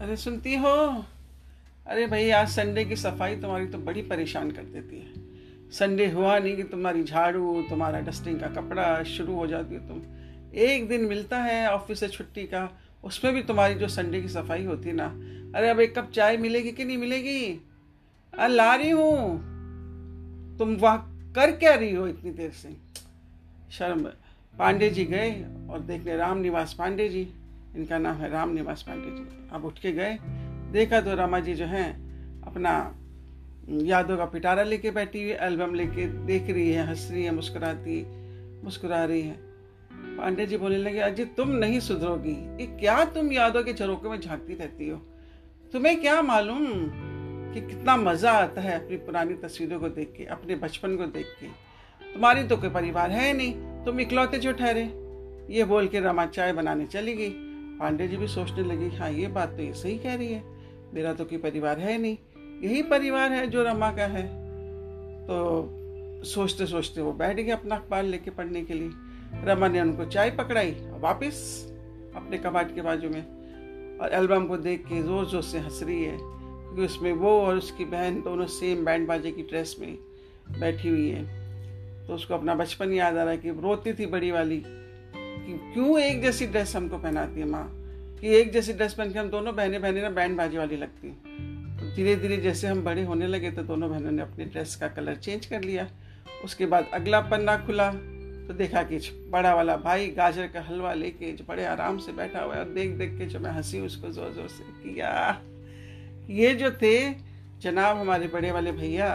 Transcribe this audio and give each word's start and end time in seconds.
अरे 0.00 0.16
सुनती 0.16 0.56
हो? 0.56 1.04
अरे 1.86 2.06
भाई, 2.06 2.30
आज 2.30 2.48
संडे 2.48 2.84
की 2.84 2.96
सफ़ाई 2.96 3.36
तुम्हारी 3.36 3.66
तो 3.66 3.78
बड़ी 3.78 4.02
परेशान 4.02 4.50
कर 4.50 4.62
देती 4.62 4.98
है। 4.98 5.12
संडे 5.70 6.10
हुआ 6.10 6.38
नहीं 6.38 6.56
कि 6.56 6.62
तुम्हारी 6.62 7.04
झाड़ू, 7.04 7.62
तुम्हारा 7.62 8.00
डस्टिंग 8.00 8.40
का 8.40 8.46
कपड़ा 8.46 9.02
शुरू 9.02 9.34
हो 9.34 9.46
जाती 9.46 9.74
है 9.74 9.88
तुम। 9.88 10.02
एक 10.54 10.88
दिन 10.88 11.00
मिलता 11.00 11.42
है 11.42 11.70
ऑफ़िस 11.70 12.00
से 12.00 12.08
छुट्टी 12.08 12.42
का, 12.42 12.80
उसमें 13.04 13.34
भी 13.34 13.42
तुम्हारी 13.42 13.74
जो 13.74 13.88
संडे 13.88 14.22
की 14.22 14.28
सफ़ाई 14.28 14.64
होती 14.64 14.88
है 14.88 14.94
ना। 14.94 15.06
अरे 15.58 15.68
अब 15.68 15.80
एक 15.80 15.98
कप 15.98 16.10
चाय 16.10 16.36
मिलेगी 16.36 16.72
कि 16.72 16.84
नहीं 16.84 16.98
मिलेगी? 16.98 17.60
अरे 18.38 18.54
ला 18.54 18.74
रही 18.74 18.90
हूँ। 18.90 19.38
तुम 20.58 20.74
वहाँ 20.74 21.32
कर 21.34 21.52
क्या 21.52 21.74
रही 21.74 21.94
हो 21.94 22.06
इतनी 22.06 22.30
देर 22.30 22.50
से? 22.50 22.76
शर्म। 23.70 24.02
पांडे 24.58 24.90
जी 24.90 25.04
गए 25.04 25.30
और 25.70 25.80
देखने 25.80 26.16
राम 26.16 26.38
निवास 26.38 26.74
पांडे 26.78 27.08
जी। 27.08 27.28
इनका 27.76 27.98
नाम 27.98 28.16
है 28.16 28.30
राम 28.30 28.54
निवास 28.54 28.82
पांडे 28.82 29.10
जी। 29.10 29.48
अब 29.52 29.64
उठ 29.64 29.78
के 29.78 29.92
गए, 29.92 30.18
देखा 30.72 31.00
तो 31.00 31.14
रामा 31.14 31.40
जी 31.40 31.54
जो 31.54 31.64
है, 31.64 31.90
अपना 32.46 32.72
यादों 33.68 34.16
का 34.16 34.24
पिटारा 34.24 34.62
लेके 34.62 34.90
बैठी 34.90 35.22
हुई, 35.22 35.32
एल्बम 35.32 35.74
लेके 35.74 36.06
देख 36.06 36.50
रही 36.50 36.70
है, 36.70 36.86
हंस 36.88 37.08
रही 37.10 37.24
है, 37.24 37.30
मुस्कुराती, 37.30 38.02
मुस्कुरा 38.64 39.04
रही 39.04 39.22
है। 39.22 39.36
पांडे 40.16 40.46
जी 40.46 40.56
बोलने 40.56 40.78
लगे 40.78 41.00
अजीत 41.00 41.34
तुम 41.36 41.50
नहीं 41.50 41.80
सुधरोगी। 41.80 42.32
ये 42.60 42.66
क्या 42.80 43.04
तुम 43.04 43.32
यादों 43.32 43.62
के 43.64 43.72
झरोके 43.72 44.08
में 44.08 44.20
झांकती 44.20 44.54
रहती 44.54 44.88
हो? 44.88 44.96
तुम्हें 45.72 46.00
क्या 46.00 46.22
मालूम 46.22 46.66
कि 47.54 47.60
कितना 47.60 47.96
मज़ा 47.96 48.32
आता 48.32 48.60
है 48.60 48.84
अपनी 48.84 48.96
पुरानी 48.96 49.34
तस्वीरों 49.34 49.80
को 49.80 49.88
देख 49.88 50.12
के, 50.16 50.24
अपने 50.24 50.54
बचपन 50.54 50.96
को 50.96 51.06
देख 51.06 51.26
के? 51.40 51.46
तुम्हारी 52.14 52.42
तो 52.42 52.56
कोई 52.56 52.70
परिवार 52.70 53.10
है 53.10 53.32
नहीं, 53.32 53.52
तुम 53.84 54.00
इकलौते 54.00 54.38
जो 54.38 54.52
ठहरे। 54.52 54.82
ये 55.50 55.64
बोल 55.64 55.88
के 55.88 56.00
रमा 56.00 56.26
चाय 56.26 56.52
बनाने 56.52 56.86
चली 56.86 57.14
गई। 57.14 57.49
पांडे 57.80 58.08
जी 58.08 58.16
भी 58.16 58.26
सोचने 58.28 58.62
लगे 58.64 58.88
हाँ 58.96 59.10
ये 59.10 59.26
बात 59.28 59.56
तो 59.56 59.62
ये 59.62 59.72
सही 59.74 59.96
कह 59.98 60.14
रही 60.14 60.32
है। 60.32 60.42
मेरा 60.94 61.12
तो 61.12 61.24
कोई 61.24 61.38
परिवार 61.38 61.78
है 61.78 61.96
नहीं। 61.98 62.16
यही 62.62 62.82
परिवार 62.84 63.32
है 63.32 63.46
जो 63.46 63.62
रमा 63.64 63.90
का 63.90 64.06
है। 64.06 64.22
तो 65.26 66.22
सोचते 66.26 66.66
सोचते 66.66 67.00
वो 67.00 67.12
बैठ 67.14 67.36
गए 67.36 67.50
अपना 67.52 67.76
अखबार 67.76 68.02
लेके 68.04 68.30
पढ़ने 68.30 68.62
के 68.62 68.74
लिए। 68.74 68.90
रमा 69.44 69.68
ने 69.68 69.80
उनको 69.80 70.04
चाय 70.06 70.30
पकड़ाई 70.30 70.70
वापस 71.00 71.36
अपने 72.16 72.38
कबाट 72.38 72.74
के 72.74 72.82
बाजू 72.82 73.08
में। 73.08 73.22
और 73.98 74.12
एल्बम 74.12 74.46
को 74.46 74.56
देख 74.58 74.84
के 74.86 75.02
ज़ोर 75.02 75.26
ज़ोर 75.28 75.42
से 75.42 75.58
हंस 75.58 75.82
रही 75.82 76.02
है, 76.04 76.16
क्योंकि 76.16 76.84
उसमें 76.84 77.12
वो 77.12 77.30
और 77.40 77.56
उसकी 77.56 77.84
बहन 77.86 78.20
दोनों 78.22 78.46
सेम 78.48 78.84
बैंड 78.84 79.06
बाजे 79.08 79.30
की 79.30 79.42
ड्रेस 79.42 79.76
में 79.80 79.96
बैठी 80.60 80.88
हुई 80.88 81.08
है। 81.08 81.24
तो 82.06 82.14
उसको 82.14 82.34
अपना 82.34 82.54
बचपन 82.54 82.92
याद 82.92 83.16
आ 83.16 83.22
रहा 83.22 83.30
है 83.30 83.38
कि 83.38 83.50
रोती 83.60 83.92
थी 83.92 84.06
बड़ी 84.06 84.30
वाली। 84.30 84.62
कि 85.40 85.58
क्यों 85.72 85.98
एक 86.00 86.22
जैसी 86.22 86.46
ड्रेस 86.46 86.76
हमको 86.76 86.98
पहनाती 86.98 87.40
है 87.40 87.46
माँ? 87.46 87.68
कि 88.20 88.34
एक 88.36 88.52
जैसी 88.52 88.72
ड्रेस 88.72 88.94
पहन 88.94 89.12
के 89.12 89.18
हम 89.18 89.28
दोनों 89.30 89.54
बहने 89.56 89.78
बहने 89.78 90.02
ना 90.02 90.10
बैंड 90.10 90.36
बाजी 90.36 90.56
वाली 90.56 90.76
लगती 90.76 91.08
तो 91.80 91.94
धीरे 91.96 92.16
धीरे 92.16 92.36
जैसे 92.36 92.66
हम 92.66 92.82
बड़े 92.84 93.02
होने 93.04 93.26
लगे 93.26 93.50
तो 93.50 93.62
दोनों 93.62 93.90
बहनों 93.90 94.10
ने 94.10 94.22
अपनी 94.22 94.44
ड्रेस 94.44 94.76
का 94.76 94.88
कलर 94.88 95.16
चेंज 95.16 95.46
कर 95.46 95.62
लिया। 95.62 95.88
उसके 96.44 96.66
बाद 96.66 96.90
अगला 96.94 97.20
पन्ना 97.20 97.56
खुला 97.56 97.90
तो 98.46 98.54
देखा 98.54 98.82
कि 98.82 98.98
बड़ा 99.30 99.54
वाला 99.54 99.76
भाई 99.76 100.06
गाजर 100.08 100.46
का 100.46 100.60
हलवा 100.62 100.92
लेके 100.94 101.32
बड़े 101.48 101.64
आराम 101.64 101.98
से 101.98 102.12
बैठा 102.12 102.42
हुआ 102.42 102.54
है 102.54 102.60
और 102.60 102.70
देख 102.70 102.90
देख 102.90 103.16
के 103.18 103.26
जो 103.26 103.40
मैं 103.40 103.50
हँसी 103.50 103.80
उसको 103.80 104.10
ज़ोर 104.10 104.32
ज़ोर 104.32 104.48
से, 104.48 104.64
किया? 104.82 105.40
ये 106.30 106.54
जो 106.54 106.70
थे, 106.72 107.12
जनाब 107.60 107.96
हमारे 107.96 108.26
बड़े 108.26 108.50
वाले 108.52 108.72
भैया, 108.72 109.08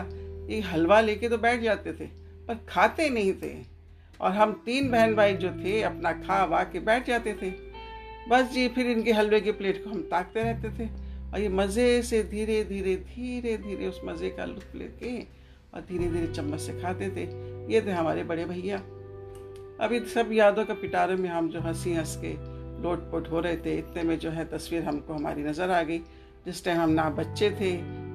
ये 0.49 0.59
हलवा 0.63 0.99
लेके 1.01 1.29
तो 1.29 1.37
बैठ 1.37 1.61
जाते 1.61 1.93
थे, 1.93 2.05
पर 2.47 2.59
खाते 2.69 3.09
नहीं 3.09 3.33
थे। 3.33 3.53
और 4.21 4.31
हम 4.31 4.53
तीन 4.65 4.89
बहन 4.91 5.15
भाई 5.15 5.33
जो 5.33 5.49
थे, 5.49 5.81
अपना 5.81 6.11
खा 6.11 6.43
वा 6.45 6.63
के 6.63 6.79
बैठ 6.79 7.07
जाते 7.07 7.33
थे। 7.33 7.49
बस 8.29 8.51
जी, 8.51 8.67
फिर 8.67 8.87
इनके 8.87 9.11
हलवे 9.11 9.39
की 9.41 9.51
प्लेट 9.51 9.83
को 9.83 9.89
हम 9.89 10.01
ताकते 10.01 10.43
रहते 10.43 10.69
थे। 10.69 10.89
और 11.33 11.39
ये 11.39 11.49
मज़े 11.49 12.01
से 12.01 12.23
धीरे 12.23 12.63
धीरे 12.63 12.95
धीरे 12.95 13.57
धीरे 13.57 13.87
उस 13.87 14.01
मज़े 14.05 14.29
का 14.29 14.45
लुत्फ 14.45 14.75
लेके 14.75 15.19
और 15.73 15.81
धीरे 15.81 16.07
धीरे 16.07 16.27
चम्मच 16.27 16.59
से 16.59 16.79
खाते 16.81 17.09
थे। 17.09 17.23
ये 17.73 17.81
थे 17.81 17.91
हमारे 17.91 18.23
बड़े 18.23 18.45
भैया। 18.45 18.77
अभी 19.81 19.99
सब 19.99 20.29
यादों 20.31 20.65
के 20.65 20.73
पिटारे 20.73 21.15
में 21.15 21.29
हम 21.29 21.49
जो 21.49 21.59
हँसी 21.59 21.93
हंस 21.93 22.15
के 22.23 22.33
लोट 22.83 22.99
पोट 23.11 23.31
हो 23.31 23.39
रहे 23.39 23.57
थे, 23.57 23.77
इतने 23.77 24.03
में 24.03 24.19
जो 24.19 24.29
है 24.29 24.45
तस्वीर 24.45 24.83
हमको 24.83 25.13
हमारी 25.13 25.43
नज़र 25.43 25.71
आ 25.71 25.81
गई। 25.83 25.97
जिस 26.45 26.63
टाइम 26.65 26.79
हम 26.79 26.89
ना 26.89 27.09
बच्चे 27.09 27.49
थे, 27.51 27.71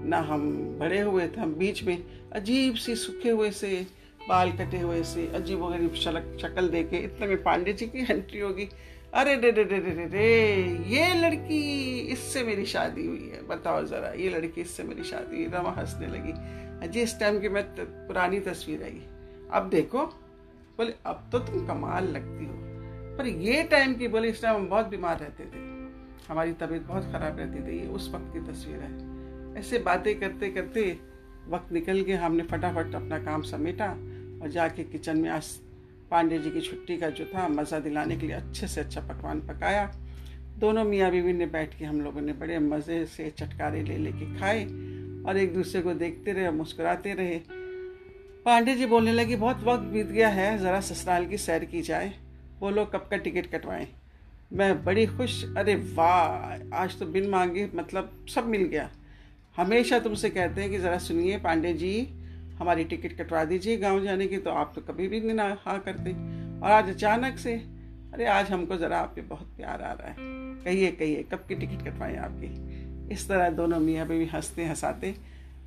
ना 0.08 0.18
हम 0.18 0.50
बड़े 0.80 1.00
हुए 1.00 1.26
थे, 1.28 1.40
हम 1.40 1.54
बीच 1.54 1.82
में 1.84 2.02
अजीब 2.32 2.74
सी 2.74 2.94
सूखे 2.96 3.30
हुए 3.30 3.50
से 3.50 3.86
बाल 4.20 4.52
कटे 4.52 4.78
हुए 4.80 5.02
से 5.04 5.26
अजीब 5.34 5.62
वगैरह 5.62 5.94
शक्ल 6.38 6.68
देके 6.68 6.96
इतने 6.96 7.26
में 7.26 7.42
पांडे 7.42 7.72
जी 7.72 7.86
की 7.86 8.06
एंट्री 8.10 8.40
होगी। 8.40 8.68
अरे 9.14 9.34
रे 9.36 9.50
रे 9.50 9.62
रे 9.64 9.78
रे 9.78 9.90
रे 9.90 10.04
रे, 10.06 10.26
ये 10.88 11.14
लड़की 11.14 11.98
इससे 12.12 12.42
मेरी 12.44 12.66
शादी 12.66 13.06
हुई 13.06 13.28
है। 13.28 13.46
बताओ 13.46 13.84
ज़रा, 13.84 14.12
ये 14.12 14.28
लड़की 14.28 14.60
इससे 14.60 14.82
मेरी 14.82 15.04
शादी 15.04 15.36
हुई, 15.36 15.46
रमा 15.54 15.70
हंसने 15.70 16.06
लगी। 16.06 16.32
अजी 16.86 17.00
इस 17.00 17.18
टाइम 17.20 17.40
की 17.40 17.48
मैं 17.48 17.64
पुरानी 17.78 18.40
तस्वीर 18.40 18.82
आई 18.82 19.02
अब 19.52 19.68
देखो, 19.70 20.04
बोले, 20.78 20.94
अब 21.06 21.28
तो 21.32 21.38
तुम 21.38 21.66
कमाल 21.66 22.08
लगती 22.08 22.44
हो। 22.44 22.54
पर 23.16 23.26
ये 23.26 23.62
टाइम 23.62 23.94
की, 23.94 24.08
बोले, 24.08 24.28
इस 24.28 24.42
टाइम 24.42 24.56
हम 24.56 24.68
बहुत 24.68 24.86
बीमार 24.86 25.18
रहते 25.18 25.44
थे। 25.44 25.68
हमारी 26.28 26.52
तबीयत 26.52 26.82
बहुत 26.82 27.12
ख़राब 27.12 27.38
रहती 27.38 27.66
थी, 27.66 27.78
ये 27.78 27.86
उस 27.86 28.10
वक्त 28.14 28.32
की 28.32 28.40
तस्वीर 28.52 28.76
है। 28.76 29.58
ऐसे 29.60 29.78
बातें 29.78 30.18
करते 30.20 30.50
करते 30.50 30.98
वक्त 31.48 31.72
निकल 31.72 32.00
गया, 32.00 32.24
हमने 32.26 32.42
फटाफट 32.42 32.94
अपना 32.94 33.18
काम 33.18 33.42
समेटा। 33.42 33.86
और 34.42 34.50
जाके 34.50 34.84
किचन 34.84 35.18
में 35.18 35.28
आज 35.30 35.46
पांडे 36.10 36.38
जी 36.38 36.50
की 36.50 36.60
छुट्टी 36.60 36.96
का 36.96 37.08
जो 37.10 37.24
था, 37.24 37.48
मज़ा 37.48 37.78
दिलाने 37.78 38.16
के 38.16 38.26
लिए 38.26 38.36
अच्छे 38.36 38.68
से 38.68 38.80
अच्छा 38.80 39.00
पकवान 39.00 39.40
पकाया। 39.40 39.94
दोनों 40.58 40.84
मियाँ 40.84 41.10
बीवी 41.10 41.32
ने 41.32 41.46
बैठ 41.46 41.78
के 41.78 41.84
हम 41.84 42.00
लोगों 42.00 42.20
ने 42.20 42.32
बड़े 42.32 42.58
मज़े 42.58 43.06
से 43.06 43.30
चटकारे 43.30 43.82
ले 43.82 43.96
लेके 43.96 44.38
खाए 44.38 44.64
और 45.28 45.36
एक 45.36 45.54
दूसरे 45.54 45.82
को 45.82 45.94
देखते 45.94 46.32
रहे, 46.32 46.50
मुस्कुराते 46.50 47.14
रहे। 47.14 47.40
पांडे 48.44 48.74
जी 48.74 48.86
बोलने 48.86 49.12
लगे, 49.12 49.36
बहुत 49.36 49.64
वक्त 49.64 49.82
बीत 49.82 50.06
गया 50.06 50.28
है, 50.28 50.58
ज़रा 50.58 50.80
ससुराल 50.80 51.26
की 51.26 51.38
सैर 51.38 51.64
की 51.64 51.82
जाए। 51.82 52.12
बोलो, 52.60 52.84
कब 52.84 53.08
का 53.10 53.16
टिकट 53.16 53.46
कटवाएँ? 53.46 53.88
मैं 54.52 54.84
बड़ी 54.84 55.06
खुश, 55.06 55.44
अरे 55.56 55.74
वाह, 55.74 56.76
आज 56.76 56.98
तो 56.98 57.06
बिन 57.06 57.28
मांगे 57.28 57.68
मतलब 57.74 58.26
सब 58.34 58.46
मिल 58.46 58.62
गया। 58.62 58.90
हमेशा 59.56 59.98
तुमसे 59.98 60.30
कहते 60.30 60.60
हैं 60.60 60.70
कि 60.70 60.78
ज़रा 60.78 60.98
सुनिए 60.98 61.38
पांडे 61.38 61.72
जी 61.72 62.08
हमारी 62.60 62.84
टिकट 62.84 63.12
कटवा 63.18 63.44
दीजिए 63.44 63.76
गाँव 63.76 64.04
जाने 64.04 64.26
की 64.26 64.38
तो 64.38 64.50
आप 64.50 64.72
तो 64.74 64.80
कभी 64.80 65.08
भी 65.08 65.20
नहीं 65.20 65.34
ना 65.34 65.56
हाँ 65.66 65.78
करते 65.78 66.12
और 66.60 66.70
आज 66.70 66.88
अचानक 66.88 67.38
से, 67.38 67.54
अरे 68.14 68.26
आज 68.26 68.50
हमको 68.50 68.76
ज़रा 68.76 68.98
आप 68.98 69.12
पे 69.14 69.20
बहुत 69.20 69.46
प्यार 69.56 69.82
आ 69.82 69.92
रहा 69.92 70.08
है। 70.08 70.16
कहिए 70.64 70.90
कहिए, 70.90 71.22
कब 71.22 71.44
की 71.48 71.54
टिकट 71.54 71.88
कटवाएँ 71.88 72.16
आपकी? 72.16 73.14
इस 73.14 73.28
तरह 73.28 73.50
दोनों 73.50 73.80
मियाँ 73.80 74.06
भी 74.06 74.24
हँसते 74.26 74.64
हंसाते, 74.64 75.14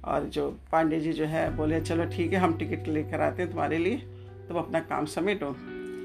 और 0.05 0.23
जो 0.23 0.59
पांडे 0.71 0.99
जी 0.99 1.13
जो 1.13 1.25
है, 1.25 1.55
बोले, 1.55 1.81
चलो 1.81 2.05
ठीक 2.05 2.33
है, 2.33 2.39
हम 2.39 2.57
टिकट 2.57 2.87
लेकर 2.87 3.21
आते 3.21 3.41
हैं 3.41 3.51
तुम्हारे 3.51 3.77
लिए, 3.77 3.97
तुम 4.47 4.57
अपना 4.57 4.79
काम 4.79 5.05
समेटो। 5.05 5.49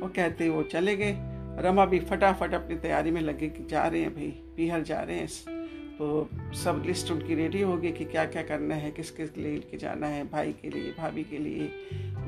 वो 0.02 0.08
कहते, 0.08 0.48
वो 0.48 0.62
चले 0.62 0.96
गए। 0.96 1.16
रमा 1.62 1.86
भी 1.86 2.00
फटाफट 2.00 2.54
अपनी 2.54 2.76
तैयारी 2.76 3.10
में 3.10 3.20
लगे 3.20 3.48
कि 3.48 3.64
जा 3.64 3.86
रहे 3.86 4.00
हैं 4.00 4.14
भाई 4.14 4.30
पीहर 4.56 4.82
जा 4.82 5.00
रहे 5.00 5.16
हैं। 5.16 5.28
तो 5.98 6.28
सब 6.54 6.82
लिस्ट 6.86 7.10
उनकी 7.10 7.34
रेडी 7.34 7.60
होगी 7.62 7.90
कि 7.92 8.04
क्या 8.04 8.24
क्या 8.24 8.42
करना 8.42 8.74
है 8.74 8.90
किस 8.90 9.10
किस 9.10 9.36
लिए 9.36 9.52
लेके 9.52 9.76
जाना 9.76 10.06
है, 10.06 10.22
भाई 10.30 10.52
के 10.52 10.70
लिए, 10.70 10.92
भाभी 10.98 11.22
के 11.24 11.38
लिए, 11.38 11.66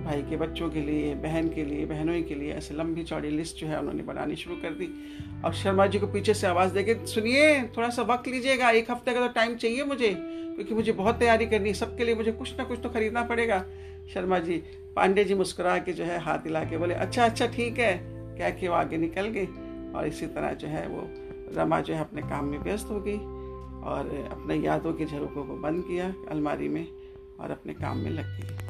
भाई 0.04 0.22
के 0.22 0.36
बच्चों 0.36 0.68
के 0.70 0.80
लिए, 0.80 1.14
बहन 1.14 1.48
के 1.48 1.64
लिए 1.64 1.86
बहनों 1.86 2.22
के 2.22 2.34
लिए, 2.34 2.52
ऐसे 2.52 2.74
लंबी 2.74 3.02
चौड़ी 3.02 3.30
लिस्ट 3.30 3.56
जो 3.56 3.66
है 3.66 3.78
उन्होंने 3.78 4.02
बनानी 4.02 4.36
शुरू 4.36 4.56
कर 4.56 4.70
दी। 4.70 4.88
और 5.44 5.54
शर्मा 5.54 5.86
जी 5.86 5.98
को 5.98 6.06
पीछे 6.06 6.34
से 6.34 6.46
आवाज़ 6.46 6.74
दे 6.74 6.82
के 6.82 6.94
सुनिए 7.06 7.62
थोड़ा 7.76 7.88
सा 7.90 8.02
वक्त 8.02 8.28
लीजिएगा, 8.28 8.70
एक 8.70 8.90
हफ़्ते 8.90 9.14
का 9.14 9.26
तो 9.26 9.32
टाइम 9.32 9.56
चाहिए 9.56 9.84
मुझे, 9.84 10.14
क्योंकि 10.16 10.74
मुझे 10.74 10.92
बहुत 10.92 11.18
तैयारी 11.18 11.46
करनी 11.46 11.68
है, 11.68 11.74
सबके 11.74 12.04
लिए 12.04 12.14
मुझे 12.14 12.32
कुछ 12.32 12.58
ना 12.58 12.64
कुछ 12.64 12.80
तो 12.82 12.88
खरीदना 12.88 13.22
पड़ेगा। 13.22 13.64
शर्मा 14.14 14.38
जी, 14.38 14.62
पांडे 14.96 15.24
जी 15.24 15.34
मुस्कुरा 15.34 15.78
के 15.78 15.92
जो 15.92 16.04
है 16.04 16.20
हाथ 16.20 16.38
हिला 16.38 16.64
के 16.64 16.78
बोले 16.78 16.94
अच्छा 16.94 17.24
अच्छा 17.24 17.46
ठीक 17.46 17.78
है। 17.78 17.98
क्या 18.36 18.50
कि 18.50 18.68
वो 18.68 18.74
आगे 18.74 18.98
निकल 18.98 19.26
गए 19.28 19.46
और 19.94 20.06
इसी 20.06 20.26
तरह 20.26 20.52
जो 20.52 20.68
है 20.68 20.86
वो 20.88 21.08
रमा 21.56 21.80
जो 21.80 21.94
है 21.94 22.00
अपने 22.00 22.22
काम 22.22 22.44
में 22.44 22.58
व्यस्त 22.58 22.90
हो 22.90 23.00
गई। 23.00 23.18
और 23.84 24.28
अपने 24.30 24.56
यादों 24.56 24.92
के 24.92 25.04
झरोखों 25.04 25.44
को 25.44 25.56
बंद 25.56 25.84
किया, 25.84 26.14
अलमारी 26.28 26.68
में 26.68 26.86
और 27.40 27.50
अपने 27.50 27.74
काम 27.74 27.96
में 27.96 28.10
लग 28.10 28.24
गई। 28.24 28.69